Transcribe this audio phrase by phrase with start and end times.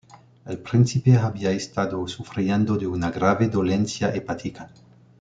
[0.45, 4.71] El Príncipe había estado sufriendo de una grave dolencia hepática.